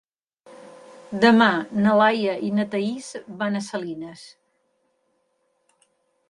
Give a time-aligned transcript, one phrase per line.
[1.25, 1.49] Demà
[1.83, 3.11] na Laia i na Thaís
[3.43, 4.25] van a Salines.